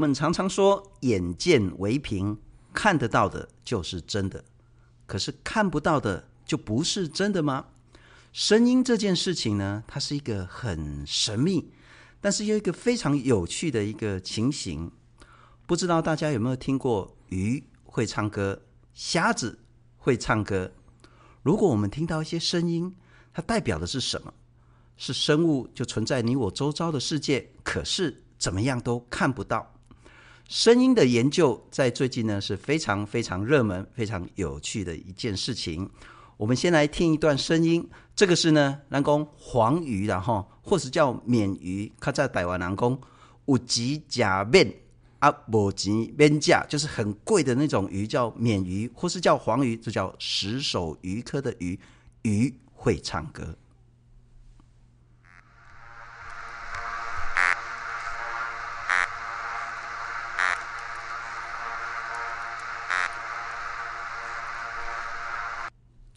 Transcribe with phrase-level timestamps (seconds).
[0.00, 2.38] 们常常说眼见为凭，
[2.72, 4.42] 看得到的就是真的，
[5.06, 7.66] 可是看不到的就不是真的吗？
[8.32, 11.70] 声音这件事情呢，它是一个很神秘，
[12.20, 14.90] 但是有一个非常有趣的一个情形。
[15.66, 18.62] 不知道大家有没有听过鱼会唱歌，
[18.94, 19.58] 虾子
[19.98, 20.72] 会唱歌？
[21.42, 22.96] 如果我们听到一些声音，
[23.34, 24.32] 它代表的是什么？
[24.96, 29.74] 是生物就存在你我周遭的世界，可是怎么样都看不到。
[30.50, 35.88] 声音的研究在最近呢是非常非常热门、非常有趣的一件事情。
[36.36, 42.98] 我们先来听一段声音，这个是呢，人讲黄鱼，然后或是叫鳗鱼，它在台湾人讲
[43.46, 44.74] 有钱吃鳗
[45.20, 51.78] 啊，无钱免吃，就是很贵的那种鱼，叫鳗鱼，或是叫黄鱼，这叫石手鱼科的鱼，
[52.22, 53.56] 鱼会唱歌。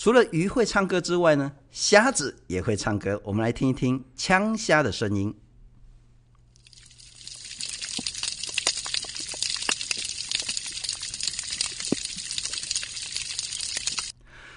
[0.03, 3.21] 除了鱼会唱歌之外呢，虾子也会唱歌。
[3.23, 5.33] 我们来听一听枪虾的声音。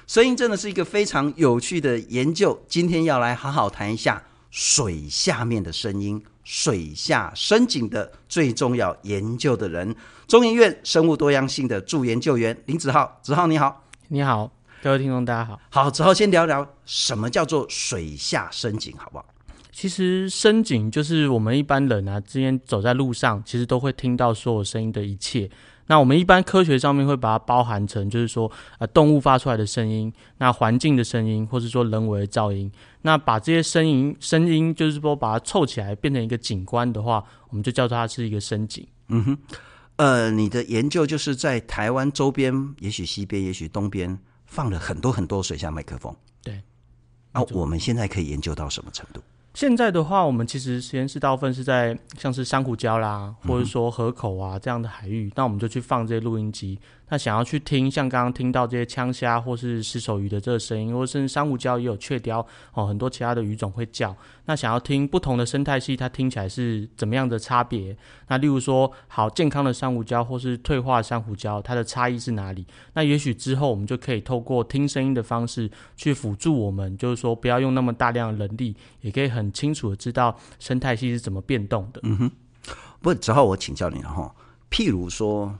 [0.08, 2.60] 声音真的是一个非常有趣的研究。
[2.66, 9.94] 今天要来好好谈一下水下面的声音，水下深井的最重要研究的人，
[10.26, 13.20] 中研院生物多样性的助研究员林子浩。
[13.22, 14.55] 子浩你好，你好。
[14.86, 15.60] 各位听众，大家好。
[15.68, 19.26] 好，之后先聊聊什么叫做水下深井，好不好？
[19.72, 25.50] 其实深井就是我们一般人啊，之间走在路上，其实都会听到所有声音的一切。
[25.88, 28.48] 那我们一般科学上面会把它包含成，就是说，
[28.78, 32.70] 呃，动物发出来的声音，那环境的声音，或是说人为的噪音。
[33.02, 38.86] 那把这些声音，声音就是说把它凑起来变成一个景观的话，我们就叫做它是一个深井。
[39.08, 39.38] 嗯哼，
[39.96, 44.16] 呃，你的研究就是在台湾周边，也许西边，也许东边。
[44.56, 46.62] 放了很多很多水下麦克风，对，
[47.30, 49.20] 那我们现在可以研究到什么程度？
[49.52, 56.78] 现在的话，我们其实实验室大部分是在像是珊瑚礁啦，或者说河口啊这样的海域，那我们就去放这些录音机。
[57.08, 62.44] 那想要去听，像刚刚听到这些枪虾或是石手鱼的这个声音，或甚至珊瑚礁也有雀雕
[62.74, 64.14] 哦，很多其他的鱼种会叫。
[64.46, 67.96] 那想要听不同的生态系，它听起来是怎么样的差别？
[68.26, 72.66] 那例如说，好健康的珊瑚礁或是退化珊瑚礁，它的差异是哪里？
[72.94, 82.00] 那也许之后我们就可以透过听声音的方式去辅助我们，就是说不要用那么大量的人力，也可以很清楚的知道生态系是怎么变动的。
[82.02, 82.30] 嗯哼，
[83.00, 84.34] 不，只好我请教你了哈。
[84.68, 85.56] 譬如说。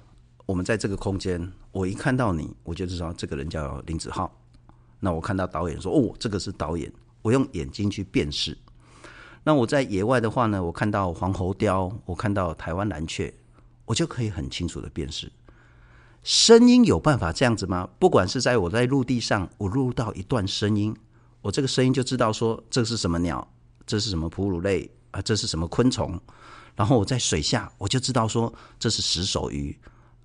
[0.46, 4.32] 我们在这个空间，我一看到你，我就知道这个人叫林子浩。
[5.00, 6.90] 那我看到导演说：“哦，这个是导演。”
[7.20, 8.56] 我用眼睛去辨识。
[9.42, 13.34] 那我在野外的话呢，我看到黄喉貂，我看到台湾蓝雀，
[13.84, 15.30] 我就可以很清楚的辨识。
[16.22, 17.88] 声音有办法这样子吗？
[17.98, 20.96] 不管是在我在陆地上，我录到一段声音，
[21.42, 23.46] 我这个声音就知道说这是什么鸟，
[23.84, 26.20] 这是什么哺乳类啊，这是什么昆虫。
[26.76, 29.76] 然后我在水下，我就知道说这是石手鱼。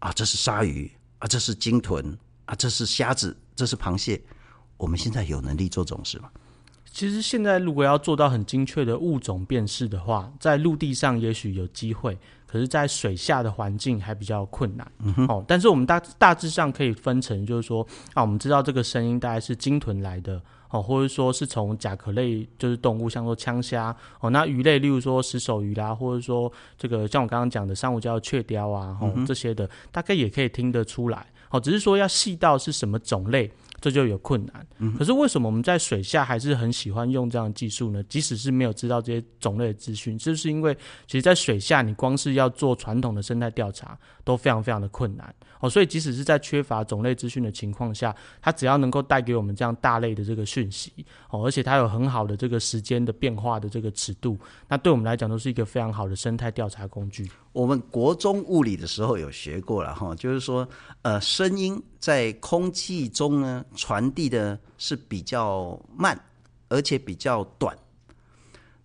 [0.02, 4.22] 啊，这是鲨鱼啊，这是鲸豚啊，这是虾子，这是螃蟹。
[4.78, 6.30] 我们现在有能力做这种事吗？
[6.92, 14.92] 其实现在如果要做到很精确的物种辨识的话，在陆地上也许有机会，可是，在水下的环境还比较困难。
[15.00, 15.14] 嗯。
[15.28, 20.42] 哦，但是我们大大致上可以分成，就是说啊，我们知道这个声音大概是鲸豚来的。
[20.72, 31.28] 哦，或者说是从甲壳类就是动物，像说枪虾哦，那鱼类，例如说石手鱼啦，或者说这个像我刚刚讲的珊瑚礁雀鲷啊，哦、嗯、这些的，大概也可以听得出来。
[31.50, 33.52] 哦，只是说要细到是什么种类。
[33.82, 34.66] 这就有困难，
[34.96, 38.04] 可是为什么我们在水下还是很喜欢用这样的技术呢？
[38.04, 40.72] 即使是没有知道这些种类的资讯，就是因为
[41.08, 45.68] 其实，在水下你光是要做传统的生态调查都非常非常的困难哦。
[45.68, 50.94] 所以即使是在缺乏种类资讯的情况下，它只要能够带给我们这样大类的这个讯息
[51.32, 54.38] 哦，而且它有很好的这个时间的变化的这个尺度，
[54.68, 57.28] 那对我们来讲都是一个非常好的生态调查工具。
[57.54, 60.68] 我们国中物理的时候有学过了哈，就是说，
[61.02, 66.18] 呃，声音在空气中呢传递的是比较慢，
[66.70, 67.78] 而且比较短。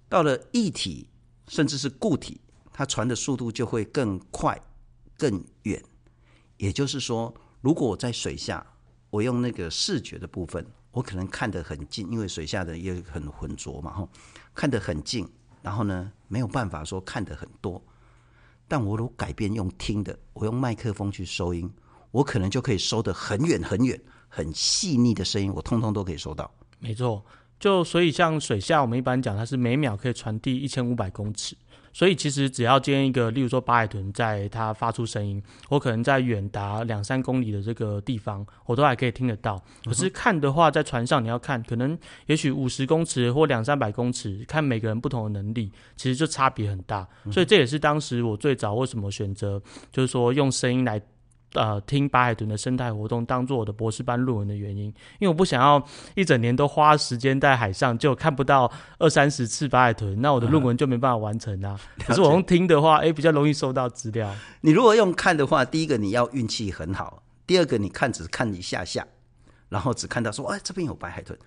[0.09, 1.09] 到了液体
[1.47, 2.41] 甚至是固体，
[2.73, 4.61] 它传的速度就会更快、
[5.17, 5.81] 更远。
[6.57, 8.67] 也就是说，如果我在水下，
[9.11, 14.09] 我用那个视觉的部分，我可能看得很近，因为水下的也很浑浊嘛，哈，
[14.53, 15.29] 看得很近，
[15.63, 17.81] 然后呢，没有办法说看得很多。
[18.69, 21.71] 但我如果改变用听的，我用麦克风去收音，
[22.11, 26.51] 我可能就可以收得很远很远、很细腻的声音，我通通都可以收到。
[26.79, 27.25] 没错，
[27.59, 31.57] 就所以像水下，我们一般讲它是每秒可以传递一千五百公尺，
[31.97, 39.59] 所以其实只要接一个，例如说八海豚在它发出声音，我可能在远达两三公里的这个地方，我都还可以听得到。
[39.83, 47.09] 可是看的话，在船上你要看，可能也许五十公尺或两三百公尺，看每个人不同的能力，其实就差别很大。
[47.33, 49.59] 所以这也是当时我最早为什么选择，
[49.91, 51.01] 就是说用声音来。
[51.57, 54.85] 呃，听白海豚的生态活动当做我的博士班论文的原因，
[55.19, 55.83] 因为我不想要
[56.15, 61.79] 一整年都花时间在海上，就看不到二三十次白海豚，那我的论文就没办法完成啊。
[61.97, 64.33] 嗯、可是我用听的话，哎、欸，比较容易收到资料。
[64.61, 69.07] 你如果用看的话，第一个你要运气很好，第二个你看只看一下下，
[69.71, 71.39] 然后只看到说，哎，这边有白海豚。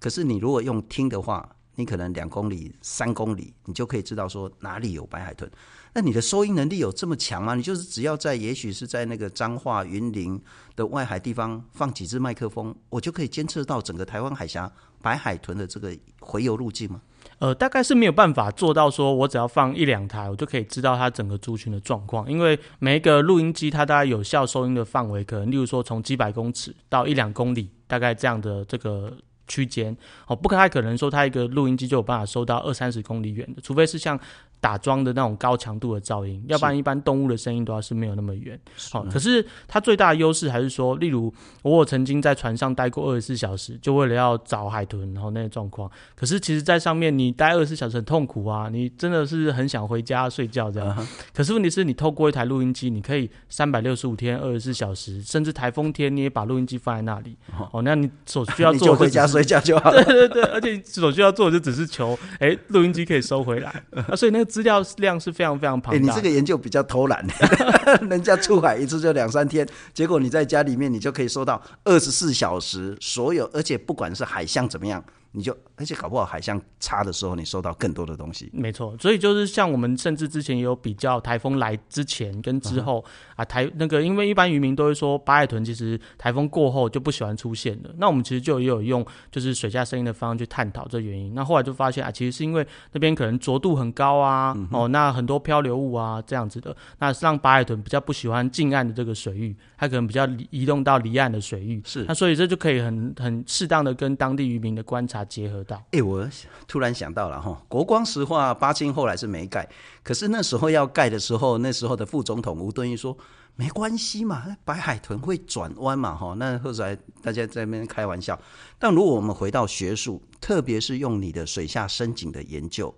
[0.00, 5.48] 可是你如果用听的话，你可能两公里、三公里，你就可以知道说哪里有白海豚。
[5.94, 7.54] 那你的收音能力有这么强吗？
[7.54, 10.38] 你就是只要在，也许是在那个彰化、云林
[10.74, 14.70] 的外海地方放几支麦克风，我就可以监测到整个台湾海峡
[15.00, 17.00] 白海豚的这个回游路径吗？
[17.38, 22.28] 呃，大概是没有办法做到，说我只要放一两台，我就可以知道它整个族群的状况。
[22.28, 29.16] 因为每一个录音机，它大概有效收音的范围，可能例如说从几百公尺到一两公里，大概这样的这个。
[29.48, 29.96] 区间。
[30.26, 34.18] 哦，不太可能说它一个录音机就有办法收到二三十公里远的，除非是像
[34.60, 38.58] 打桩的那种高强度的噪音，要不然一般动物的声音都要是没有那么远。
[38.90, 41.32] 好，可是它最大的优势还是说，例如
[41.62, 45.90] 我曾经在船上待过二十四小时，就为了要找海豚，然后那个状况。
[46.14, 50.88] 可是其实，在上面你待二十四小时很痛苦啊，你真的是很想回家睡觉这样。
[50.96, 51.06] Uh -huh.
[51.32, 57.36] 可是问题是你透过一台录音机，你可以三百六十五天二十四小时，甚至台风天你也把录音机放在那里。
[57.72, 59.90] 哦，那你所需要做的 回家睡觉就好。
[59.92, 63.70] 对对对，而且你所需要做的就只是求，哎，录音机可以收回来。
[64.08, 65.98] 啊，所以那个资料量是非常非常庞大。
[65.98, 67.24] 欸，你这个研究比较偷懒，
[68.08, 75.04] 人家出海一次就两三天，结果你在家里面你就可以收到二十四小时所有，而且不管是海象怎么样。
[75.32, 78.50] 你就而且搞不好海象差的时候，你收到更多的东西。
[78.52, 87.90] 没错，所以就是像我们甚至之前也有比较台风来之前跟之后、嗯、啊，台那个因为一般渔民都会说白海豚其实台风过后就不喜欢出现了。
[87.98, 91.32] 那我们其实就也有用就是水下声音的方向去探讨这原因。
[91.34, 101.80] 那后来就发现啊，其实是因为那边可能浊度很高啊，嗯、哦，那很多漂流物啊这样子的，那让白海豚比较不喜欢近岸的这个水域，它可能比较移动到离岸的水域。
[101.84, 105.24] 是，那所以这就可以很很适当的跟当地渔民的观察。
[105.28, 106.28] 结合到，哎、我
[106.66, 109.68] 突然想到了哈，国光石化八轻后来是没盖，
[110.02, 113.16] 可是那时候要盖的时候，那时候的副总统吴敦义说
[113.54, 118.36] 没关系嘛，白海豚会转弯嘛，哈，那后来大家在那边开玩笑。
[118.78, 122.92] 但如果我们回到学术，特别是用你的水下深井的研究，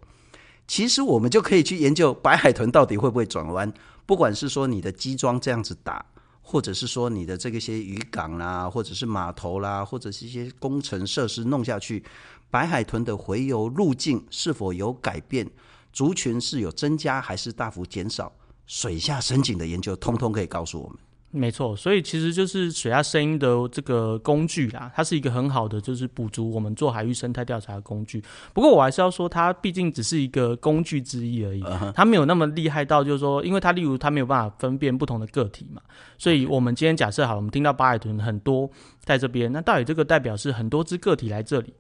[0.68, 3.70] 其实我们就可以去研究白海豚到底会不会转弯，
[4.06, 6.06] 不管是说你的机桩这样子打。
[6.42, 12.02] 或者是说你的这个些渔港啦，或者是码头啦，或者是一些工程设施弄下去，
[12.50, 15.48] 白海豚的洄游路径是否有改变？
[15.92, 18.32] 族群是有增加还是大幅减少？
[18.66, 20.96] 水下深井的研究通通可以告诉我们。
[21.32, 28.20] 没错，所以其实就是水下声音的这个工具啦，它是一个很好的就是补足我们做海域生态调查的工具。
[28.52, 31.62] 不过我还是要说，它毕竟只是一个工具之一而已，
[31.94, 35.80] 它没有那么厉害到就是说，因为它例如它没有办法分辨不同的个体嘛。
[36.18, 38.68] 所以我们今天假设好，我们听到白海豚很多
[39.04, 41.72] 在这边，那到底这个代表是很多只个体来这里，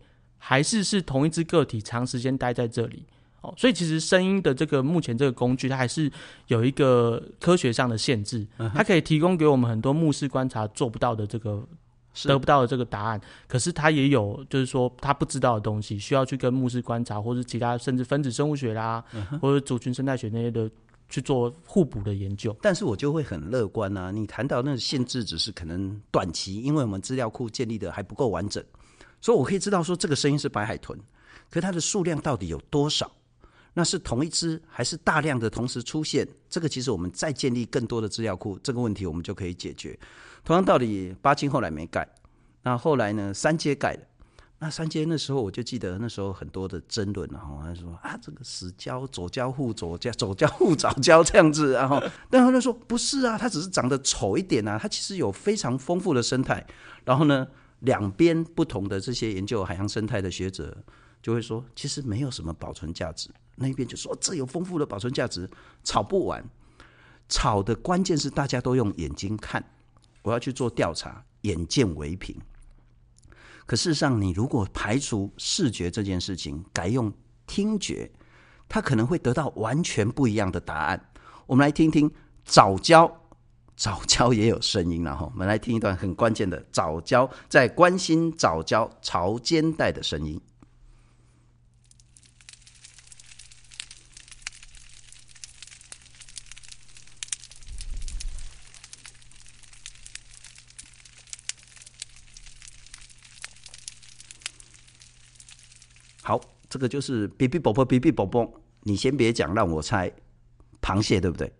[0.42, 3.04] 还是是同一只个体长时间待在这里？
[3.42, 6.10] 哦，所以其实声音的这个目前这个工具，它还是
[6.48, 11.66] 有一个科学上的限制，它可以提供给我们很多目视观察做不到的这个
[12.24, 19.02] 得不到的这个答案，可是它也有就是说它不知道的东西，需要去跟目视观察或者其他甚至分子生物学啦，
[19.40, 20.70] 或者族群生态学那些的
[21.08, 22.54] 去做互补的研究。
[22.60, 28.62] 但是我就会很乐观啊，你谈到那个限制只是可能短期，因为我们资料库建立的还不够完整，
[29.20, 30.98] 所以我可以知道说这个声音是白海豚，
[31.50, 33.10] 可是它的数量到底有多少？
[33.74, 36.26] 那是同一只还是大量的同时出现？
[36.48, 39.96] 这个其实我们再建立更多的资料库，这个问题我们就可以解决。
[40.44, 42.08] 同样道理，八金后来没盖，
[42.62, 43.32] 那后来呢？
[43.32, 44.00] 三阶盖了。
[44.62, 56.66] 那三阶那时候我就记得那时候很多的争论，然后他说啊，这个死礁左礁护左礁，左礁护藻礁这样子，然后 但他就说不是啊，它只是长得丑一点啊，它其实有非常丰富的生态。
[57.04, 57.46] 然后呢，
[57.80, 60.82] 两边不同的这些研究海洋生态的学者。
[61.22, 63.28] 就会说，其实没有什么保存价值。
[63.56, 65.46] 那一边就说这有丰富的保存价值，
[65.84, 66.42] 吵不完。
[67.28, 69.62] 吵的关键是大家都用眼睛看，
[70.22, 72.34] 我要去做调查，眼见为凭。
[73.66, 77.12] 可事实上，你如果排除视觉这件事情，改用
[77.46, 78.10] 听觉，
[78.66, 81.10] 它可能会得到完全不一样的答案。
[81.46, 82.10] 我们来听听
[82.46, 83.12] 藻礁，
[83.80, 90.38] 早教也有声音了后我们来听一段很关键的早教在关心早教潮间带的声音。
[106.22, 110.12] 好这个就是哔哔啵啵哔哔啵啵你先别讲让我猜
[110.82, 111.50] 螃蟹对不对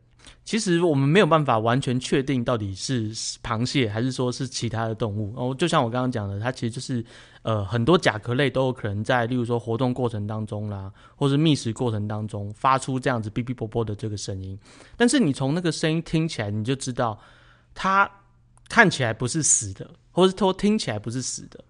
[0.45, 5.55] 其实我们没有办法完全确定到底是螃蟹还是说是其他的动物哦。
[5.57, 7.05] 就像我刚刚讲的，它其实就是
[7.43, 14.59] 呃很多甲壳类都有可能在，例如说活动过程当中啦，或是觅食过程当中发出这样子哔哔啵啵的这个声音。
[14.97, 17.17] 但是你从那个声音听起来，你就知道
[17.75, 18.11] 它
[18.69, 21.63] 看起来不是死的，或是说听起来不是死的，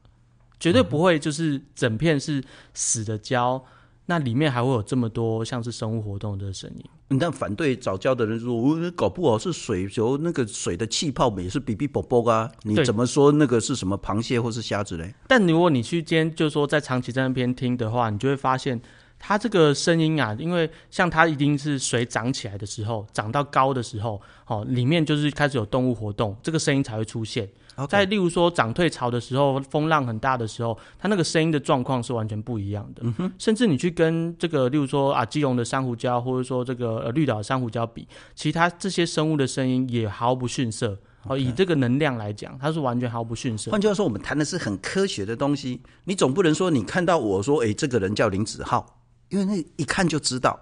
[0.59, 3.63] 绝对不会就是整片是死的胶。
[4.11, 6.85] 那里面还会有这么多像是生物活动的声音。
[7.17, 12.51] 那反对早教的人说，我搞不好是水球那个水的气泡也是哔哔啵啵啊？
[12.65, 15.15] 你怎么说那个是什么螃蟹或是虾子嘞？
[15.29, 18.81] 但如果你去今天就是说在长期在那边听的话，你就会发现
[19.17, 27.49] 它这个声音啊，因为像它一定是水涨起来的时候，涨到高的时候，哦，里面就是开始有动物活动，这个声音才会出现。
[27.87, 33.03] 在例如说涨退潮的时候，风浪很大的时候，它那个声音的状况是完全不一样的。
[33.05, 40.99] 嗯哼，甚至你去跟这个，例如说啊，基隆的珊瑚礁，或者说这个呃绿岛珊瑚礁比，其他这些生物的声音也毫不逊色。
[41.25, 43.71] 哦，以这个能量来讲，它是完全毫不逊色。
[43.71, 45.83] 换句话说，我们谈的是很科学的东西。
[46.05, 50.59] 你总不能说你看到我说，诶，这个人叫林子浩，因为那一看就知道。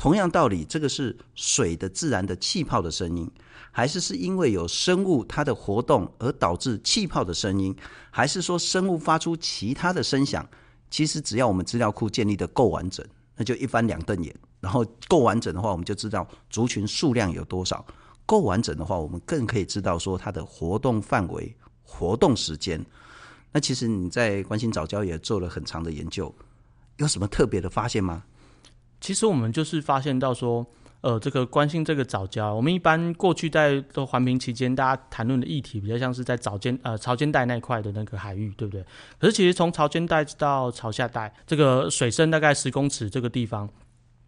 [0.00, 3.30] 同样道理，这个是水的自然的气泡的声音，
[3.70, 7.76] 还是是因为有生物它的活动而导致气泡的声音，
[8.10, 10.48] 还是说生物发出其他的声响？
[10.88, 14.34] 其实只要我们资料库建立的够完整，那就一翻两瞪眼。
[14.58, 17.84] 然后够完整的话，我们就知道族群数量有多少；
[18.24, 22.82] 够完整的话，我们更可以知道说它的活动范围、活动时间。
[23.52, 26.34] 那其实你在关心早教也做了很长的研究，
[26.96, 28.24] 有什么特别的发现吗？
[29.00, 30.66] 其实我们就是发现到说，
[31.00, 38.84] 呃，这个关心这个藻礁，我们一般过去在的环评期间，大家谈论的议题比较像是在藻间呃潮间带那块的那个海域，对不对？
[39.18, 43.68] 可是其实从潮间带到潮下带，这个水深大概十公尺这个地方，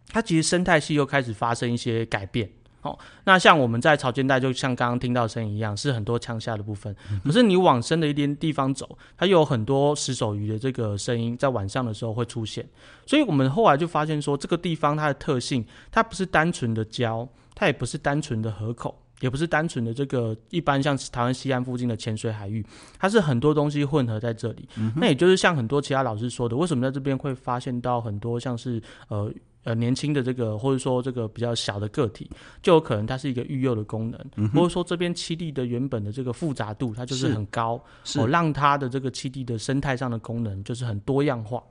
[0.07, 2.49] 它其实生态系又开始发生一些改变。
[2.83, 6.93] 哦，那像我们在潮间带，就像刚刚听到声音一样，是很多枪下的部分。
[7.23, 12.67] 可是你往深的一点地方走，它又有很多石手鱼的这个声音，在晚上的时候会出现。
[13.05, 17.25] 所以我们后来就发现说，这个地方它的特性，它不是单纯的礁，
[17.55, 22.65] 它也不是单纯的河口，也不是单纯的这个一般像台湾西岸附近的浅水海域，
[22.99, 24.67] 它是很多东西混合在这里。
[24.97, 29.31] 那也就是像很多其他老师说的，为什么在这边会发现到很多像是呃。
[29.63, 32.29] 呃，年轻的这个，或者说这个比较小的个体，
[32.61, 41.63] 就有可能它是一个育幼的功能，嗯、或者说这边栖地的原本的这个复杂度，它就是很高，是哦，让它的这个栖地的生态上的功能就是很多样化。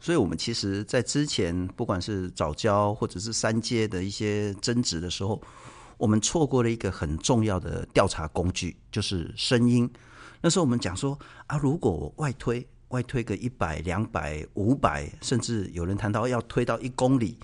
[0.00, 5.40] 所以，我们其实，在之前不管是早教或者是三阶的一些争执的时候，
[5.98, 9.88] 我们错过了一个很重要的调查工具，就是声音。
[10.40, 12.66] 那时候我们讲说啊，如果我外推。
[12.88, 17.38] 外推个一百、两百、五百，甚至有人谈到要推到一公里，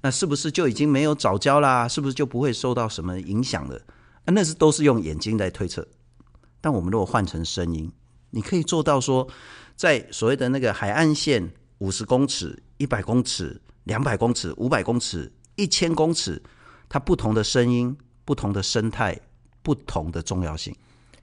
[0.00, 1.86] 那是不是就已经没有早教啦？
[1.86, 3.80] 是不是就不会受到什么影响了？
[4.26, 5.86] 那是都是用眼睛来推测。
[6.60, 7.90] 但我们如果换成声音，
[8.30, 9.28] 你可以做到说，
[9.76, 16.42] 在所谓的那个海岸线五十公尺、一百公尺、两百公尺、五百公尺、一千公尺，
[16.88, 19.18] 它不同的声音、不同的生态、
[19.62, 20.74] 不同的重要性，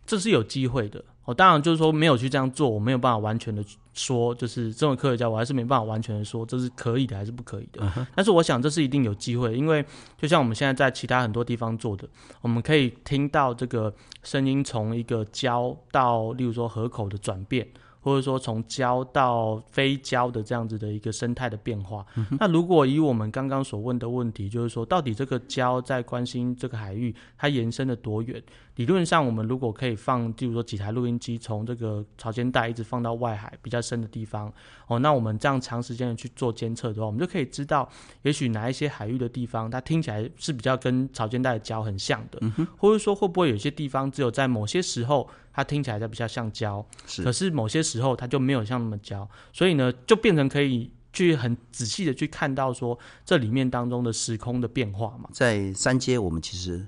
[0.05, 1.03] 这是有机会的。
[1.25, 3.63] 我、哦、当然就是说没有去这样做，我没有办法完全的
[3.93, 7.81] 说，就是这种科学家，我还是没办法完全的说这是可以的还是不可以的。
[7.81, 8.05] Uh.
[8.15, 9.83] 但是我想这是一定有机会，因为
[10.17, 12.07] 就像我们现在在其他很多地方做的，
[12.41, 17.67] 我们可以听到这个声音从一个胶到，例如说河口的转变。
[18.05, 28.39] 或者说从礁到非礁的这样子的一个生态的变化，嗯，那如果以我们刚刚所问的问题，就是说到底这个礁在关心这个海域，它延伸的多远？
[28.75, 34.53] 理论上，我们如果可以放，比如说几台录音机从这个潮间带一直放到外海比较深的地方，
[34.85, 37.89] 哦，那我们这样长时间的去做监测的话，我们就可以知道，
[38.21, 45.27] 也许哪一些海域的地方，它听起来是比较跟潮间带的礁很像的，嗯，或者说会不会有些地方只有在某些时候。
[45.55, 55.29] 它听起来就比较像胶，是，可是某些时候它就没有像那么胶，所以呢，就变成可以去很仔细的去看到说这里面当中的时空的变化嘛。
[55.31, 56.85] 在三阶，我们其实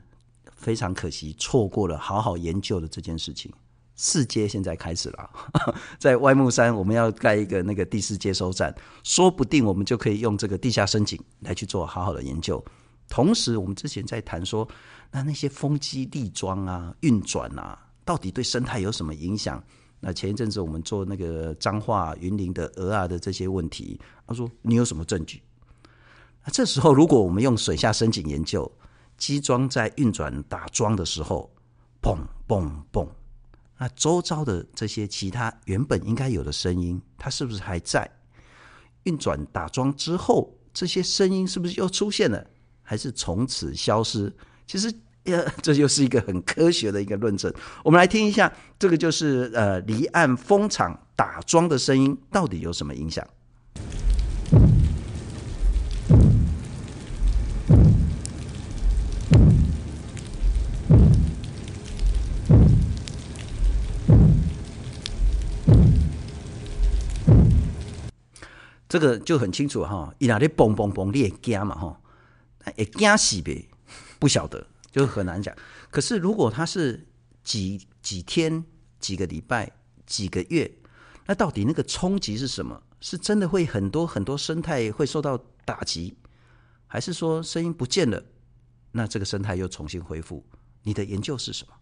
[0.51, 3.49] 非常可惜错过了好好研究的这件事情。
[3.95, 5.29] 四阶现在开始了，
[5.97, 12.61] 在外木山我们要盖一个那个第四接收站，说不定我们就可以用这个地下深井来去做好好的研究。
[13.09, 14.67] 同时，我们之前在谈说，
[15.11, 17.86] 那那些风机地桩啊、运转啊。
[18.07, 19.61] 到底对生态有什么影响？
[19.99, 25.41] 那前一阵子我们做那个彰化云林的鹅啊的这些问题，他说你有什么证据？
[26.45, 28.71] 那这时候如果我们用水下深井研究，
[29.17, 31.51] 机桩在运转打桩的时候，
[32.01, 33.05] 砰砰砰，
[33.77, 38.09] 那周遭的这些其他原本应该有的声音，它是不是还在？
[39.03, 42.47] 运转打桩之后，这些声音是不是又出现了，
[42.83, 44.33] 还是从此消失？
[44.65, 44.93] 其实，
[45.27, 47.53] 呃， 这就是一个很科学的一个论证。
[47.83, 53.25] 我们来听一下，这个就是呃离岸风场打桩的声音到底有什么影响？
[68.89, 71.99] 这个就很清楚哈，伊那里嘣嘣嘣，你也惊嘛哈，
[72.77, 73.67] 也惊死呗，
[74.17, 74.65] 不晓得，
[74.97, 75.55] 就很难讲。
[75.91, 77.07] 可是如果它是
[77.43, 78.63] 几几天、
[78.99, 79.71] 几个礼拜、
[80.05, 80.71] 几个月，
[81.25, 82.81] 那到底那个冲击是什么？
[82.99, 86.17] 是真的会很多很多生态会受到打击，
[86.87, 88.23] 还是说声音不见了，
[88.91, 90.43] 那这个生态又重新恢复？
[90.81, 91.73] 你的研究是什么？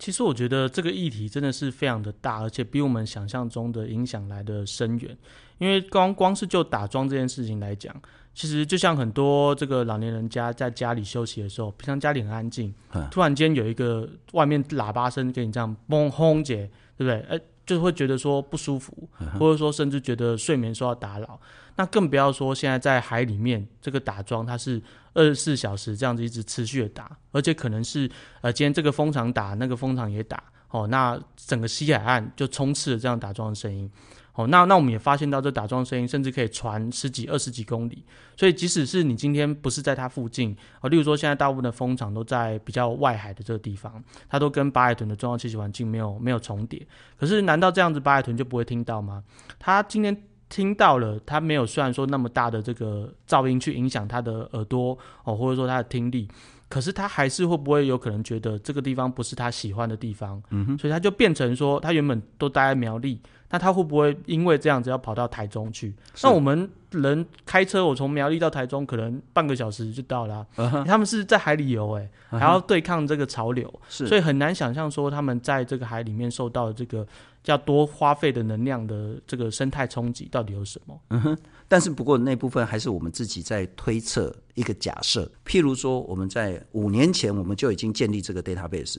[0.00, 5.16] 其实我觉得这个议题真的是非常的大，而且比我们想象中的影响来的深远。
[5.58, 7.94] 因为光光是就打桩这件事情来讲，
[8.38, 12.72] 其实就像很多这个老年人家在家里休息的时候，平常家里很安静，
[13.10, 17.20] 突然间有一个外面喇叭声给你这样嘣轰姐，对不对？
[17.28, 19.08] 哎，就会觉得说不舒服，
[19.40, 21.40] 或者说甚至觉得睡眠受到打扰。
[21.74, 24.80] 那更不要说现在在海里面这个打桩，它是
[25.14, 28.08] 二十四小时这样子一直持续的打，而且可能是
[28.40, 30.40] 呃今天这个风场打，那个风场也打，
[30.70, 33.90] 哦，那整个西海岸就充斥着这样打桩的声音。
[34.38, 38.04] 哦，那那我们也发现到这打桩声音甚至可以传十几、二十几公里，
[38.36, 46.86] 所以即使是你今天不是在它附近，啊，例如说现在大部分的风场都在比较外海的这个地方，它都跟巴海豚的重要栖息环境没有没有重叠。
[47.16, 49.24] 可是难道这样子巴海豚就不会听到吗？
[49.58, 50.16] 它今天
[50.48, 56.28] 听到了，它没有虽然说那么大的这个噪音去影响它的耳朵哦，或者说它的听力。
[56.70, 63.18] 可是他还是会不会有可能觉得这个地方不是他喜欢的地方，嗯哼，所以他就变成说他原本都待在苗栗，
[63.50, 65.94] 那他会不会因为这样子要跑到台中去？
[66.22, 77.06] 那我们人开车，我从苗栗到台中可能半个小时就到了，啊，他们是在海里游，哎，还要对抗这个潮流，是，所以很难想象说他们在这个海里面受到这个
[77.46, 81.00] 要多花费的能量的这个生态冲击到底有什么？
[81.08, 81.38] 嗯哼。
[81.70, 88.98] 但是不过那部分还是我们自己在推测一个假设，譬如说我们在五年前我们就已经建立这个 database，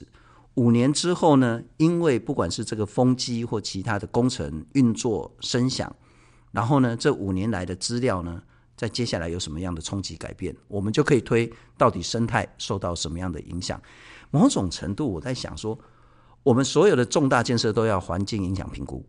[0.54, 5.94] 五年之后呢，因为不管是这个风机或其他的工程运作声响，
[6.50, 8.42] 然后呢这五年来的资料呢，
[8.76, 13.80] 在接下来有什么样的冲击改变，我们就可以推到底生态受到什么样的影响。
[14.30, 15.78] 某种程度我在想说，
[16.42, 19.06] 我们所有的重大建设都要环境影响评估。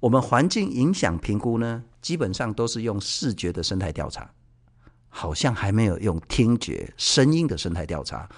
[0.00, 4.30] 我们环境影响评估呢，基本上都是用视觉的生态调查，
[5.08, 8.28] 好像还没有用听觉声音的生态调查。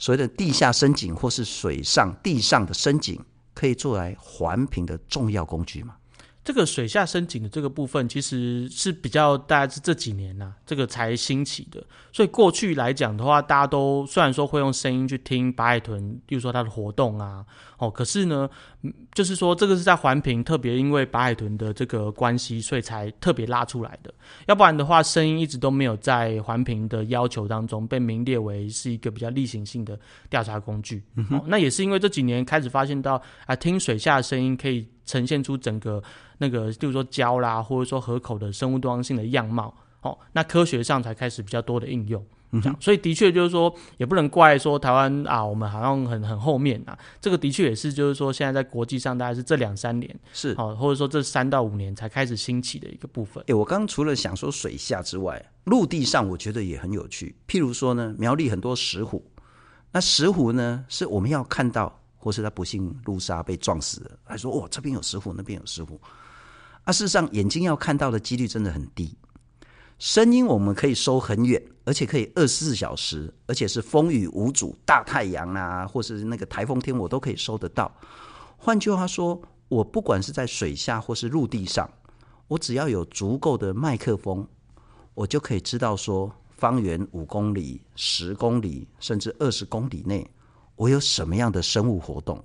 [0.00, 3.22] 所谓的地下深井或是水上地上的深井，
[3.54, 5.94] 可以做来环评的重要工具吗？
[6.50, 11.80] 这个水下深井的这个部分，其实是比较大概是这几年呐、啊，这个才兴起的。
[12.10, 17.46] 所以过去来讲的话，大家都虽然说会用声音去听白海豚，比如说它的活动啊，
[17.78, 18.50] 哦，可是呢，
[19.14, 24.12] 就是说这个是在环评，特别因为白海豚的这个关系，所以才特别拉出来的。
[24.48, 29.96] 要不然的话，声音一直都没有在环评的要求当中被名列为是一个比较例行性的
[30.28, 31.00] 调查工具。
[31.14, 36.02] 嗯、哦，那也是因为这几年开始发现到啊，听水下的声音可以呈现出整个。
[36.42, 53.44] 那个，就是说礁啦，或者说河口的生物多样性的样貌，哦，那科学上才开始比较多的应用，嗯，这样，所以的确就是说，也不能怪说台湾啊，我们好像很很后面啊，这个的确也是就是说，现在在国际上大概是这两三年是，哦，或者说这三到五年才开始兴起的一个部分。
[53.48, 59.30] 诶，我刚刚除了想说水下之外，陆地上我觉得也很有趣，譬如说呢，苗栗很多石虎，
[59.92, 65.98] 那石虎呢是我们要看到，或是他不幸路杀被撞死了，还说哦这边有石虎，那边有石虎。
[66.84, 69.16] 啊，事实上，眼睛要看到的几率真的很低。
[69.98, 77.90] 声音我们可以收很远，而且可以二十四小时，而且是风雨无阻，大太阳啊，或是那个台风天，我都可以收得到。
[78.56, 81.90] 换句话说，我不管是在水下或是陆地上，
[82.48, 84.46] 我只要有足够的麦克风，
[85.14, 90.26] 我就可以知道说，方圆五公里、十公里，甚至二十公里内，
[90.80, 92.42] 我有什么样的生物活动。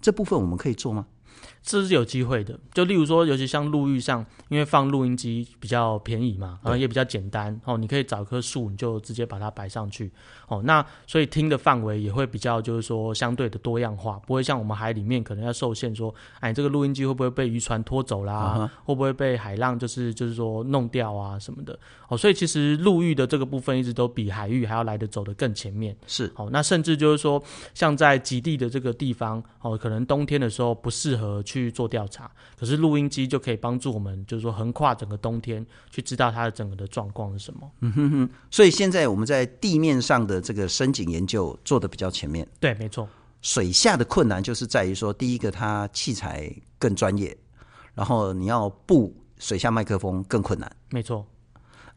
[0.00, 1.06] 这部分我们可以做吗？
[1.62, 10.12] 这是有机会的，就例如说，尤其像陆域上，因为放录音机比较便宜嘛，然后也比较简单哦，你可以找棵树，你就直接把它摆上去
[10.46, 10.60] 哦。
[10.62, 18.70] 那所以听的范围也会比较，就是说相对的多样化，不会像我们海里面可能要受限，说哎，这个录音机会不会被渔船拖走啦？Uh -huh.
[18.84, 21.78] 会不会被海浪就是就是说弄掉啊什么的？
[22.08, 25.96] 哦，所以其实陆域的这个部分一直都比海域还要来得走得更前面。
[26.06, 27.42] 是哦，那甚至就是说，
[27.72, 31.23] 像在极地的这个地方哦，可能冬天的时候不适合。
[31.24, 32.30] 合去做调查。
[32.58, 37.70] 可是录音机就可以帮助我们，就是说横跨整个冬天去知道它的整个的状况是什么。
[37.80, 38.30] 嗯哼哼。
[38.50, 42.46] 所以现在我们在地面上的这个深井研究做的比较前面。
[42.60, 43.08] 对，没错。
[43.40, 47.36] 水下的困难就是在于说，第一个它器材更专业，
[47.94, 50.70] 然后你要布水下麦克风更困难。
[50.90, 51.26] 没错。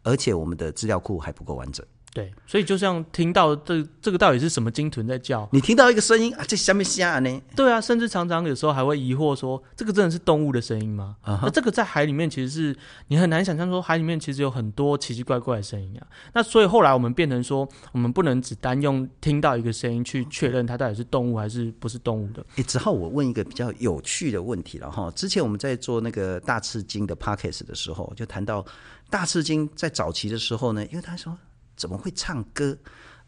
[0.03, 1.85] 而且我们的资料库还不够完整。
[2.17, 5.47] 对，所以就像听到这这个到底是什么鲸豚在叫？
[5.51, 7.41] 你听到一个声音啊，这下面虾呢？
[7.55, 11.15] 对啊，甚至常常有时候还会疑惑说，这个真的是动物的声音吗？
[11.23, 11.49] 那、uh.
[11.51, 12.75] 这个在海里面其实是
[13.09, 16.07] 你很难想象说，海里面其实有很多奇奇怪怪的声音啊。
[16.33, 22.43] 那所以后来我们变成说，我们不能只单用听到一个声音去确认它到底是动物还是不是动物的。
[22.55, 25.11] 哎，只好我问一个比较有趣的问题了哈。
[25.11, 28.65] 之前我们在做那个大赤鲸的 podcast 的时候，就谈到
[29.07, 31.37] 大赤鲸在早期的时候呢，因为他说。
[31.77, 32.77] 怎么会唱歌？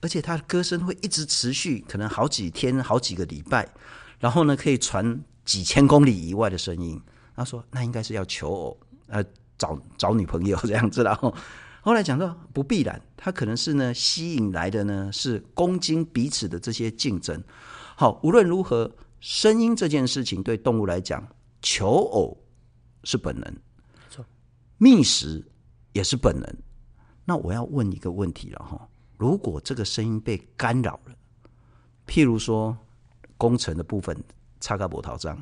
[0.01, 3.67] 而且他的歌声会一直持续，可能好几天、好几个礼拜，
[4.17, 7.01] 然后呢，可以传几千公里以外的声音。
[7.35, 9.23] 他说：“那应该是要求偶，呃，
[9.57, 11.35] 找找女朋友这样子。”然后
[11.81, 17.43] 后来讲到不必然，他可能是呢吸引来的呢是公鲸彼此的这些竞争。
[17.97, 21.27] 好，无论如何，声音这件事情对动物来讲，
[21.62, 22.38] 求偶
[23.03, 23.59] 是本能，没
[24.09, 24.25] 错，
[24.77, 25.45] 觅食
[25.91, 26.57] 也是本能。
[27.30, 31.13] 那我要问一个问题了哈，如果这个声音被干扰了，
[32.08, 32.76] 譬如说
[33.38, 34.18] 工程的部分
[34.60, 35.38] 插个波涛章，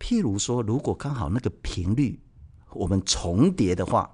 [0.00, 2.18] 譬如说如果刚好那个频率
[2.72, 4.12] 我们重叠的话，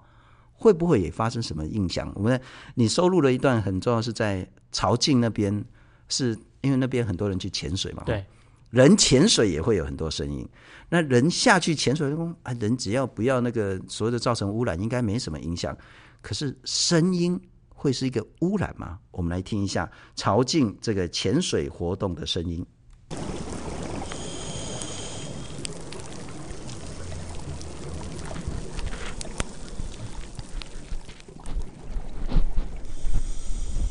[0.52, 2.12] 会不会也发生什么影响？
[2.14, 2.38] 我们
[2.74, 5.64] 你收录了一段很重要，是在潮境那边，
[6.10, 8.22] 是因为那边很多人去潜水嘛，对，
[8.68, 10.46] 人潜水也会有很多声音，
[10.90, 15.74] 那人下去潜水，啊，人只要不要那个所谓的造成污染，应该没什么影响。
[16.20, 18.98] 可是声音会是一个污染吗？
[19.10, 22.66] 我们来听一下潮境这个潜水活动的声音。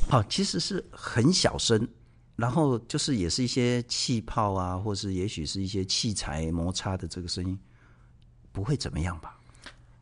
[0.09, 1.85] 好，其实是很小声，
[2.37, 7.59] 然后就是也是一些气泡啊，或是也许是一些器材摩擦的这个声音，
[8.53, 9.36] 不会怎么样吧？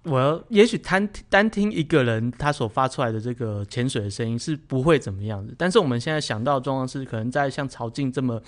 [0.06, 8.42] 我也许单单听一个人他所发出来的这个潜水的声音是不会怎么样的，但是我们现在想到的状况是，可能在像潮境这么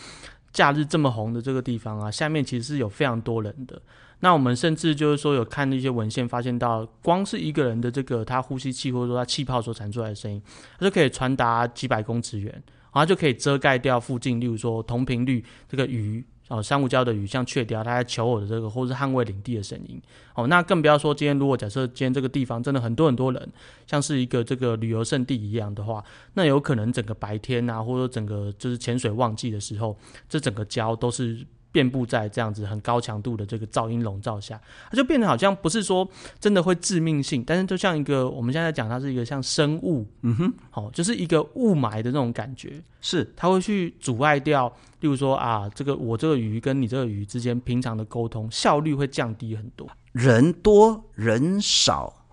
[0.53, 3.81] 假日这么红的这个地方啊，下面其实是有非常多人的。
[4.19, 10.41] 那我们甚至就是说有看那些文献，发现到光是一个人的这个他呼吸器或者说他气泡所产出来的声音，
[10.79, 12.51] 它就可以传达几百公尺远，
[12.93, 16.23] 然后就可以遮盖掉附近，例如说同频率这个鱼。
[16.49, 20.01] 哦，珊瑚礁的鱼像雀雕，它在求偶的这个，或是捍卫领地的声音。
[20.33, 23.49] 哦，那更不要说今天，如果假设今天这个地方真的很多很多人，
[23.85, 29.97] 像是一个这个旅游胜地一样的话，那有可能整个白天啊，或者说整个就是潜水旺季的时候，
[30.29, 31.45] 这整个礁都是。
[31.77, 34.59] 遍布在这样子很高强度的这个噪音笼罩下，
[34.89, 36.09] 它就变得好像不是说
[36.39, 44.67] 真的会致命性，但是就像一个我们现在讲它是一个像生物，嗯哼，好，就是一个雾霾的那种感觉，是它会去阻碍掉，
[45.01, 49.87] 例如说啊，这个我这个鱼跟你这个鱼之间平常的沟通效率会降低很多。
[50.13, 52.25] 人多人少，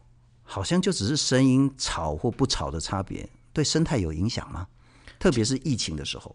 [0.42, 4.66] 好像就只是声音吵或不吵的差别，对生态有影响吗？
[5.18, 6.34] 特别是疫情的时候。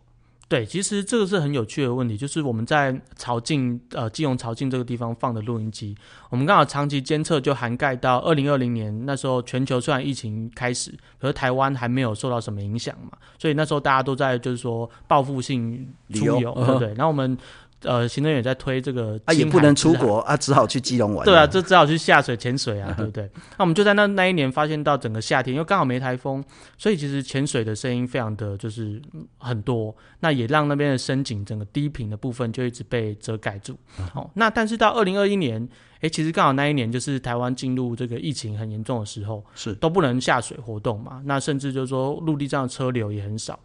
[0.49, 5.95] 对，其实这个是很有趣的问题，就是我们在朝境，呃，基隆朝境这个地方放的录音机，
[6.31, 16.87] 我们刚好长期监测，就涵盖到二零二零年那时候，全球虽然疫情开始，可是台湾还没有受到什么影响嘛，所以那时候大家都在就是说报复性出游，游对不对？
[16.95, 17.37] 然后我们。
[17.83, 21.25] 呃，行政院也在推这个，啊，也不能出国啊，只好去基隆玩。
[21.25, 23.29] 对啊，就只好去下水潜水啊，对不对？
[23.57, 26.43] 那我们就在那那一年发现到整个夏天，因为刚好没台风，
[26.77, 29.01] 所以其实潜水的声音非常的就是
[29.37, 33.77] 很多，那也让那边的深井整个低频的部分就一直被遮盖住。
[34.13, 35.65] 好、哦，那但是到二零二一年，
[36.01, 43.57] 哎，其实刚好那一年就是台湾进入这个疫情很严重的时候，是都不能下水活动嘛，那甚至就是说陆地上的车流也很少，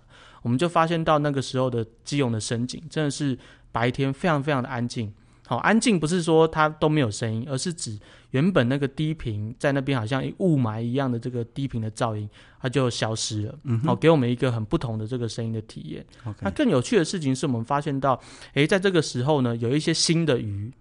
[0.43, 3.37] 我们就发现到那个时候的基隆的深井真的是。
[3.75, 5.13] 白天非常非常的安静，
[5.49, 7.99] 好安静不是说它都没有声音，而是指
[8.31, 16.07] 原本那个低频在那边好像雾霾一样的这个低频的噪音，它就消失了，好、给我们一个很不同的这个声音的体验。
[16.41, 18.21] 那更有趣的事情是我们发现到，
[18.53, 20.73] 诶，在这个时候呢，有一些新的鱼，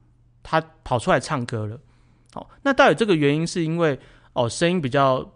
[0.44, 1.80] 它跑出来唱歌了。
[2.32, 4.00] 好，那到底这个原因是因为
[4.34, 5.28] 哦声音比较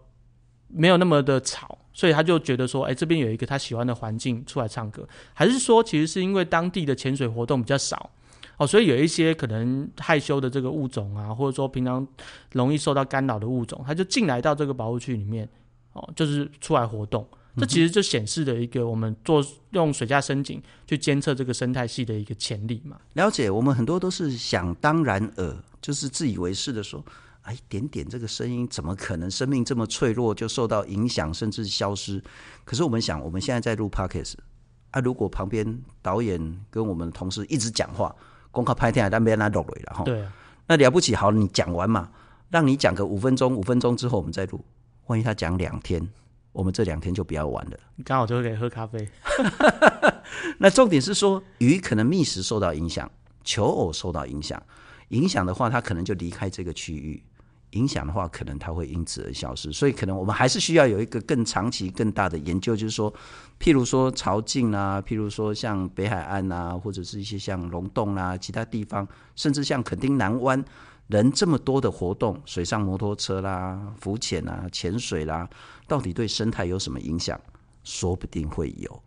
[0.68, 1.76] 没有那么的吵？
[1.98, 8.08] 所以他就觉得说，哎，这边有一个他喜欢的环境出来唱歌，还是说其实是因为当地的潜水活动比较少，
[8.56, 12.06] 哦，所以有一些可能害羞的这个物种啊，或者说平常
[12.52, 15.48] 容易受到干扰的物种，他就进来到这个保护区里面，
[15.92, 17.26] 哦，就是出来活动。
[17.56, 22.96] 这其实就显示了一个我们做用水下深井去监测这个生态系的一个潜力嘛。
[23.14, 27.04] 了解，我们很多都是想当然耳，就是自以为是的说，
[27.48, 32.22] 哎，点点这个声音怎么可能生命这么脆弱就受到影响甚至消失？
[32.62, 34.34] 可是我们想，我们现在在录 Podcast
[34.90, 38.14] 啊，如果旁边导演跟我们同事一直讲话，
[38.50, 40.04] 公开拍天，但没人来录了哈。
[40.04, 40.30] 对啊，
[40.66, 42.10] 那了不起，好，你讲完嘛，
[42.50, 44.62] 让你讲个五分钟，五分钟之后我们再录。
[45.06, 46.06] 万一他讲两天，
[46.52, 47.78] 我们这两天就不要玩了。
[48.04, 49.08] 刚好就可以喝咖啡。
[50.60, 53.10] 那重点是说，鱼可能觅食受到影响，
[53.42, 54.62] 求偶受到影响。
[55.08, 57.18] 影响的话，它可能就离开这个区域；
[57.70, 59.72] 影响的话，可能它会因此而消失。
[59.72, 63.12] 所以，可能我们还是需要有一个更长期、更大的研究，就是说，
[63.60, 70.64] 譬如说潮境啊，譬如说像北海岸啊，或者是一些像龙洞啊，其他地方，甚至像垦丁南湾。
[71.08, 75.48] 人这么多的活动，水上摩托车啦、浮潜啊、潜水啦，
[75.86, 77.40] 到底对生态有什么影响？
[77.82, 79.02] 说不定会有。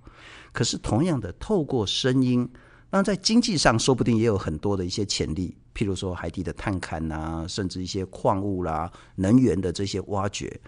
[0.52, 2.50] 可是同样的，透过声音，
[2.89, 10.60] 那在经济上说不定也有很多的一些潜力，譬如说海底的探勘啊，甚至一些矿物啦、能源的这些挖掘。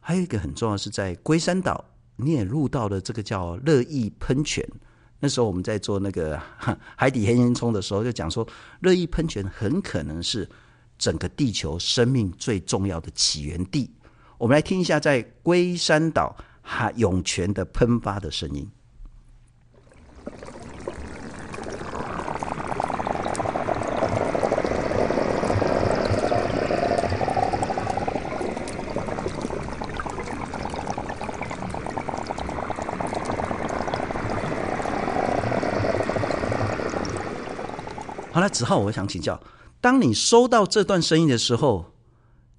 [0.00, 1.84] 还有一个很重要是，在龟山岛，
[2.16, 4.66] 你也录到了这个叫热液喷泉。
[5.20, 6.40] 那时候我们在做那个
[6.96, 8.46] 海底黑烟囱的时候，就讲说，
[8.80, 10.48] 热液喷泉很可能是。
[10.98, 13.90] 整个地球生命最重要的起源地，
[14.38, 18.70] 我们来听一下在龟山岛海涌泉的喷发的声音。
[38.52, 39.40] 子浩，我想请教。
[39.80, 41.92] 当你收到这段声音的时候，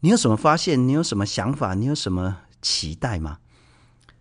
[0.01, 0.88] 你有什么发现？
[0.88, 1.73] 你有什么想法？
[1.73, 3.38] 你有什么期待吗？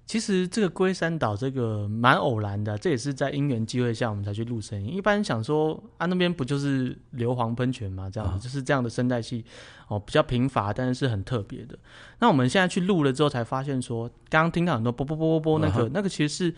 [0.05, 4.95] 其实这个龟山岛这个蛮偶然的，这也是在因缘机会下我们才去录声音。
[4.95, 8.11] 一般想说啊，那边不就是硫磺喷泉吗？
[8.11, 9.45] 这样子、哦、就是这样的生态系
[9.89, 11.79] 哦，比较贫乏，但是是很特别的。
[12.19, 16.55] 那我们现在去录了之后，才发现说，刚刚听到很多啵啵啵啵啵，那个、嗯、那个其实是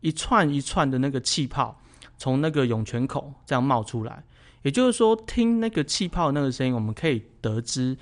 [0.00, 1.78] 一串一串的那个气泡
[2.16, 4.24] 从那个涌泉口这样冒出来。
[4.64, 7.96] 也就是说，听那个气泡那个声音，我们可以得知，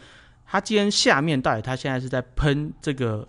[0.46, 3.29] 它今天下面到底它现在是在喷这个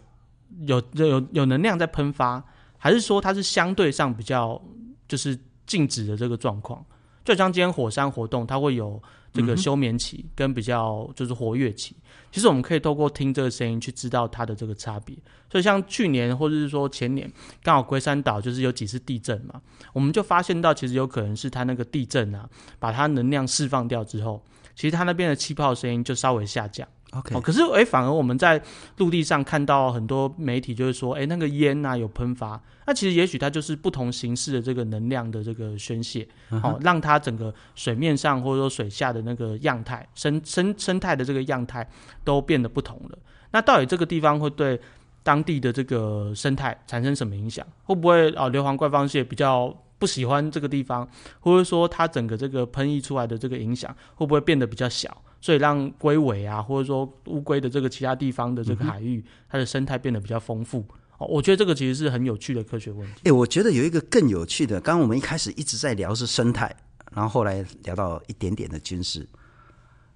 [0.62, 2.44] 有有有能量在喷发，
[2.78, 4.62] 还是说它是相对上比较
[5.08, 6.86] 就是静止的这个状况？
[7.24, 9.02] 就像今天火山活动，它会有。
[9.36, 11.96] 这个休眠期跟比较就是活跃期，
[12.32, 15.18] 其实我们可以透过听这个声音去知道它的这个差别。
[15.52, 17.28] 所以像去年或者是说前年，
[17.64, 19.60] 刚好龟山岛就是有几次地震嘛，
[19.92, 24.40] 我们就发现到其实有可能是它那个地震啊，把它能量释放掉之后，
[24.76, 26.88] 其实它那边的气泡声音就稍微下降。
[27.16, 28.62] OK，哦，可是诶，反而我们在
[28.98, 41.88] 陆地上看到很多媒体就是说，诶，那个烟呐有喷发，那其实也许它就是不同形式的这个能量的这个宣泄，哦，让它整个水面上或者说水下的那个样态生生生态的这个样态
[42.24, 43.18] 都变得不同了。
[43.52, 44.80] 那到底这个地方会对
[45.22, 47.66] 当地的这个生态产生什么影响？
[47.84, 51.08] 会不会啊，硫磺怪方蟹比较不喜欢这个地方，
[51.40, 55.16] 或者说它整个这个喷溢出来的这个影响会不会变得比较小？
[55.44, 60.80] 所以让龟尾啊，或者说乌龟的这个其他地方的这个海域，嗯、它的生态变得比较丰富。
[61.18, 63.14] 哦，我觉得这个其实是很有趣的科学问题。
[63.18, 66.74] 哎、欸，我觉得有一个更有趣的，刚刚我们一开始一直在聊是生态，
[67.12, 69.28] 然后后来聊到一点点的军事，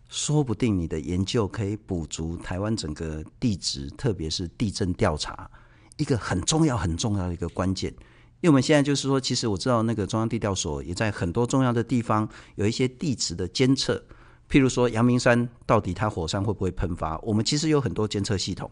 [0.08, 5.52] 说不定你的研究可以补足台湾整个地质，特别是地震调查
[5.98, 7.92] 一个很重要很重要的一个关键。
[8.40, 14.02] 因为我们现在就是说，其实我知道那个中央地调所也在很多重要的地方有一些地质的监测。
[14.50, 17.18] 譬如说阳明山到底它火山会不会喷发？
[17.20, 18.70] 我们其实有很多监测系统。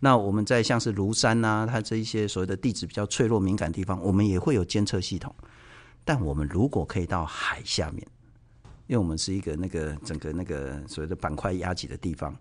[0.00, 5.34] 那我们在像是庐山呐、它这一些所谓的地质比较脆弱敏感地方，我们也会有监测系统。
[6.04, 8.04] 但我们如果可以到海下面，
[8.88, 12.34] 因为我们是一个那个整个那个所谓的板块压挤的地方，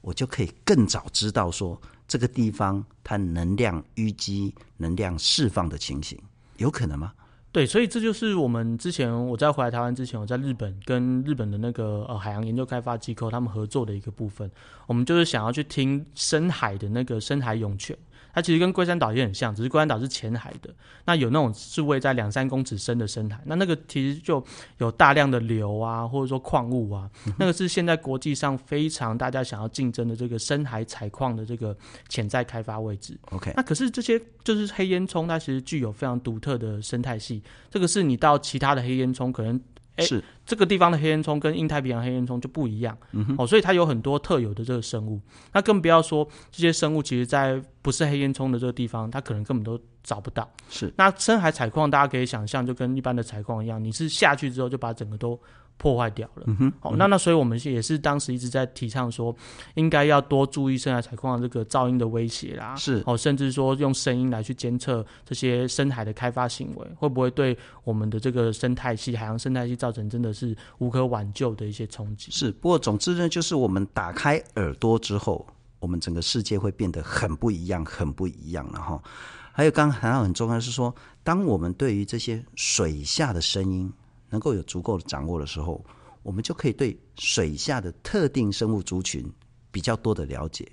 [0.00, 6.18] 我就可以更早知道说这个地方它能量淤积、能量释放的情形，
[6.56, 7.12] 有可能吗？
[7.52, 14.50] 对，所以这就是我们之前我在回来台湾之前，我在日本跟日本的那个呃海洋研究开发机构他们合作的一个部分，
[14.86, 17.94] 我们就是想要去听深海的那个深海涌泉。
[18.32, 20.70] 它其实跟龟山岛也很像，只是龟山岛是浅海的，
[21.04, 24.42] 那有那种是位在两三公尺深的深海，那那个其实就
[24.78, 31.76] 有大量的硫啊，或者说矿物啊，嗯、那个是现在国际上非常大家想要竞争的这个深海采矿的这个
[32.08, 33.18] 潜在开发位置。
[33.30, 39.60] OK，那可是这些就是黑烟囱，它其实具有非常独特的生态系，这个是你到其他的黑烟囱可能
[39.96, 45.20] 哎，是这个地方的黑烟囱跟印太平洋黑烟囱就不一样，嗯，哦，所以它有很多特有的这个生物。
[45.52, 50.50] 那更不要说这些生物，其实在不是黑烟囱的这个地方，它可能根本都找不到。
[50.68, 55.38] 是，那深海采矿，大家可以想象，就跟一般的采矿一样，你是下去之后就把整个都。
[55.76, 56.44] 破坏掉了。
[56.46, 59.34] 嗯哼，好，那那所以我们也是当时一直在提倡说，
[59.74, 62.76] 应该要多注意深海采矿这个噪音的威胁啦。
[62.76, 72.30] 是，哦，甚至说用声音来去监测这些深海的开发行为，会不会对我们的这个生态系、海洋生态系造成真的是无可挽救的一些冲击？
[72.30, 75.44] 是，不过总之呢，就是我们打开耳朵之后，
[75.80, 79.02] 我们整个世界会变得很不一样，很不一样了哈。
[79.50, 83.92] 还有刚刚谈到很重要的是说，当我们对于这些水下的声音。
[84.32, 85.84] 能够有足够的掌握的时候，
[86.22, 89.30] 我们就可以对水下的特定生物族群
[89.70, 90.66] 比较多的了解。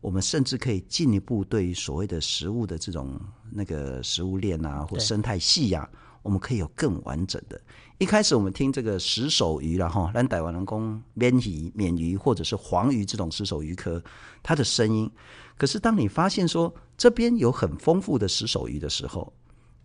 [0.00, 5.88] 我们甚至可以进一步对于所谓的食物的这种那个食物链啊，或生态系啊，
[6.22, 7.60] 我们可以有更完整的。
[7.98, 14.02] 一开始我们听这个石首鱼了哈，咱台湾人讲鳗鱼、鳗鱼或者是黄鱼这种石首鱼科，
[14.42, 15.10] 它的声音。
[15.58, 19.32] 可是当你发现说这边有很丰富的石首鱼的时候，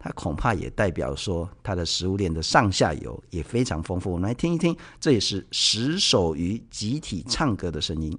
[0.03, 4.11] 它恐怕也代表说，它的食物链的上下游也非常丰富。
[4.11, 8.17] 我们来听一听，这也是石首鱼集体唱歌的声音。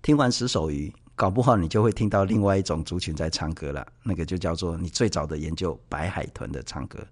[0.00, 7.04] 听完石首鱼，搞不好你就会听到另外一种族群在唱歌了，那个就叫做你最早的研究白海豚的唱歌。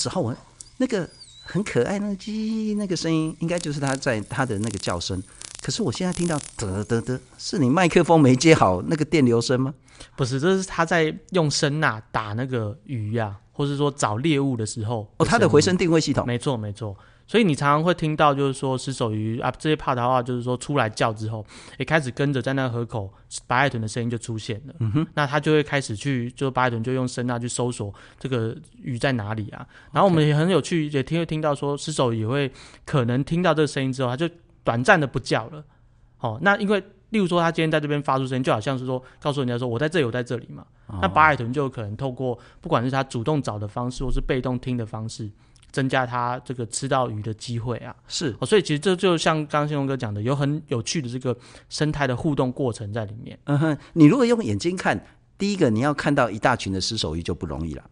[0.00, 0.34] 子浩文，
[0.78, 1.06] 那个
[1.42, 5.22] 很可爱，那个叽那个声音，应该就是他在他的那个叫声。
[5.60, 9.74] 可是我现在听到得得得，是你麦克风没接好那个电流声吗？
[10.16, 15.06] 不是，这是他在用声呐打那个鱼呀、啊，或是说找猎物的时候。
[15.18, 16.96] 哦，他的回声定位系统，没错没错。
[17.30, 21.46] 所以你常常会听到，就是说石首鱼啊这些 part 的话，就是说出来叫之后，
[21.78, 23.08] 也开始跟着在那个河口，
[23.46, 24.74] 白海豚的声音就出现了。
[24.80, 29.64] 嗯哼，那它就会开始去，就白海豚就用声呐去搜索这个鱼在哪里啊。
[29.92, 32.50] 然后我们也很有趣，也听会听到说石首鱼也会
[32.84, 34.28] 可能听到这个声音之后，它就
[34.64, 35.62] 短暂的不叫了。
[36.18, 40.66] 哦，那因为例如说他今天在这边发出声音，就好像是说告诉人家说我在这里，我在这里嘛。
[40.88, 45.30] 哦、那白海豚就有可能透过不管是他主动找的方式，或是被动听的方式。
[45.72, 51.36] 增加他这个吃到鱼的机会啊，是哦，所以其实这就像刚新龙哥讲的，有很有趣的这个
[51.68, 53.38] 生态的互动过程在里面。
[53.44, 55.04] 嗯哼，你如果用眼睛看，
[55.38, 57.84] 第一个你要看到一大群的石首鱼就不容易了，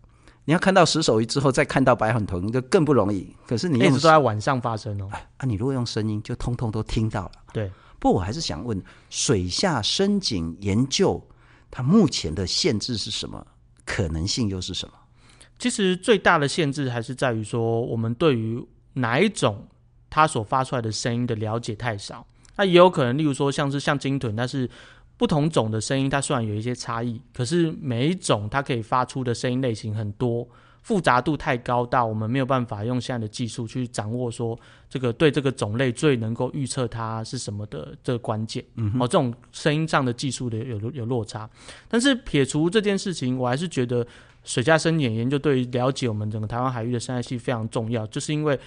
[0.44, 3.34] 你要看到石首鱼之后再看到白海豚就更不容易。
[3.46, 7.32] 可是你一直都在晚上发生哦，啊，你如果用声音就通通都听到了。
[7.52, 11.22] 对，不过我还是想问，水下深井研究
[11.70, 13.46] 它目前的限制是什么？
[13.86, 14.94] 可能性又是什么？
[15.58, 19.66] 其实最大的限制还是在于说，我们对于哪一种
[20.08, 22.24] 它所发出来的声音的了解太少。
[22.56, 24.68] 那也有可能，例如说像是像鲸豚，它是
[25.16, 30.46] 不同种的声音，它虽然有一些差异，可是每一种它可以发出的声音类型很多，
[30.82, 38.64] 复杂度太高到我们没有办法用现在的技术去掌握说这个对这个种类最能够预测它是什么的这个关键。
[38.76, 41.48] 嗯，哦，这种声音上的技术的有有落差。
[41.88, 44.06] 但是撇除这件事情，我还是觉得。
[44.48, 48.58] 水下深潜研究对于了解我们整个台湾海域的生态系非常重要，就是因为。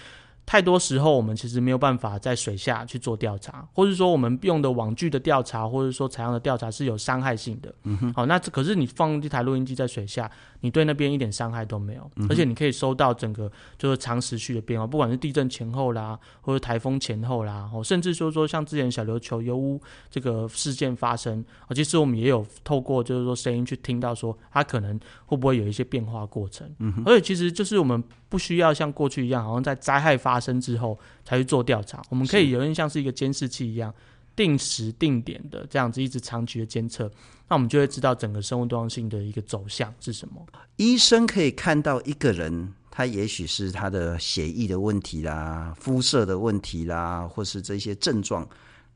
[0.52, 7.74] 太多时候，我们其实没有办法在水下去做调查，或者说我们用的网具的调查，或者说采样的调查是有伤害性的。
[7.84, 8.14] 嗯哼。
[8.14, 26.70] 好，那可是你放一台录音机在水下，你对那边一点伤害都没有，嗯，而且你可以收到整个就是长时序的变化，不管是地震前后啦，或者台风前后啦，哦，甚至说说像之前小琉球油污这个事件发生，啊，其实我们也有透过就是说声音去听到说它可能会不会有一些变化过程。
[26.80, 27.04] 嗯哼。
[27.06, 28.04] 而且其实就是我们。
[28.32, 32.02] 不需要像过去一样，好像在灾害发生之后才去做调查。
[32.10, 33.94] 我们可以有点像是一个监视器一样，
[34.38, 37.12] 定时定点的这样子一直长期的监测，
[37.50, 40.42] 那我们就会知道整个生物多样性的一个走向是什么。
[40.77, 48.48] 医生可以看到一个人，他也许是他的血液的问题啦、肤色的问题啦，或是这些症状，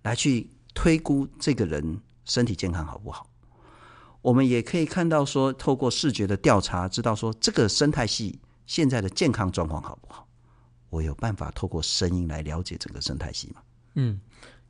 [0.04, 3.28] 来去推估这个人身体健康好不好。
[4.22, 8.40] 我们也可以看到说，透过视觉的调查，知道说这个生态系。
[8.66, 10.28] 现在的健康状况好不好？
[10.90, 13.62] 我有办法透过声音来了解整个生态系吗？
[13.96, 14.20] 嗯，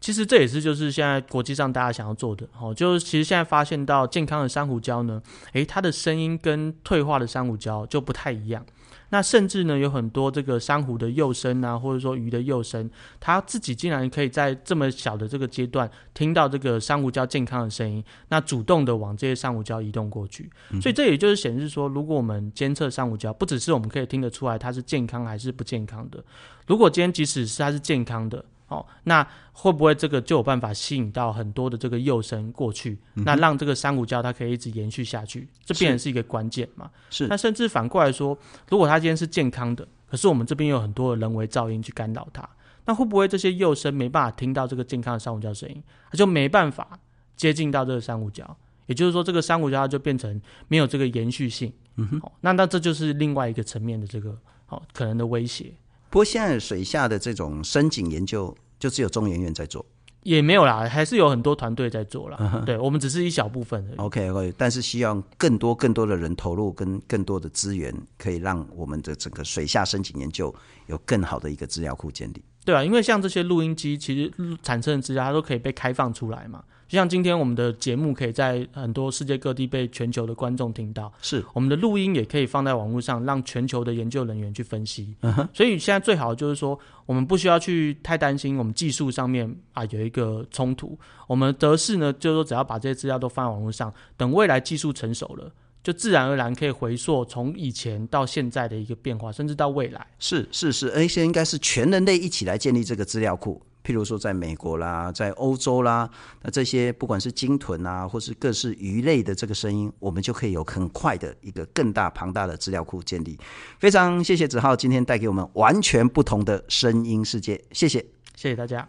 [0.01, 2.73] 其实这也是就是现在国际上大家想要做的哦。
[2.73, 5.21] 就是其实现在发现到健康的珊瑚礁呢，
[5.53, 8.65] 诶，它的声音跟退化的珊瑚礁就不太一样。
[9.09, 12.89] 那甚至呢，有很多这个珊瑚的幼生啊，或者说鱼的幼生，
[13.19, 20.49] 它自己竟然可以在这么小的这个阶段听到这个珊瑚礁健康的声音，那主动的往这些珊瑚礁移动过去。
[20.71, 26.23] 嗯、所以这也就是显示说，如果我们监测珊瑚礁，不只是我们可以听得出来它是健康还是不健康的。
[26.67, 35.47] 如果今天即使是它是健康的，哦，那会不会这个就有办法吸引到很多的这个幼生过去，嗯、那让这个珊瑚礁它可以一直延续下去？
[35.63, 36.89] 这变成是一个关键嘛？
[37.09, 37.27] 是。
[37.27, 38.37] 那甚至反过来说，
[38.69, 42.47] 如果它今天是健康的，可是我们这边有很多的人为噪音去干扰它，
[42.85, 46.99] 那会不会这些幼生没办法听到这个健康的珊瑚礁声音，它就没办法
[47.35, 48.43] 接近到这个珊瑚礁？
[48.87, 51.71] 也就是说，这个珊瑚礁它就变成没有这个延续性。
[51.97, 52.21] 嗯哼。
[52.41, 54.35] 那那这就是另外一个层面的这个
[54.69, 55.71] 哦可能的威胁。
[56.15, 59.85] 不过现在水下的这种深井研究，就只有中研院在做，
[60.23, 62.37] 也没有啦，还是有很多团队在做啦。
[62.39, 62.63] Uh.
[62.63, 63.97] 对，我们只是一小部分而已。
[63.97, 70.55] OK，OK，但是希望更多更多的人投入，跟更多的资源，可以让我们的整个水下深井研究
[70.87, 72.41] 有更好的一个资料库建立。
[72.63, 74.31] 对啊，因为像这些录音机，其实
[74.63, 76.63] 产生的资料它都可以被开放出来嘛。
[76.87, 85.15] 就像今天我们的节目可以在很多世界各地被全球的观众听到，是我们的录音也可以放在网络上，让全球的研究人员去分析。
[85.21, 85.47] Uh-huh.
[85.51, 90.97] 所以现在最好就是说，我们不需要去太担心我们技术上面啊有一个冲突。
[91.27, 95.51] 我们得势呢，就是说只要把这些资料都放在网络上，等未来技术成熟了，
[95.83, 100.05] 就自然而然可以回溯从以前到现在的一个变化，甚至到未来。
[100.19, 103.59] 是是是，而且应该是全人类一起来建立这个资料库。
[103.85, 106.09] 譬如说在美国啦在欧洲啦
[106.41, 113.37] 那这些不管是鲸豚啊或是各式鱼类的这个声音我们就可以有很快的一个更大庞大的资料库建立。
[113.79, 118.03] 非常谢谢子浩今天带给我们完全不同的声音世界谢谢。
[118.35, 118.87] 谢谢大家。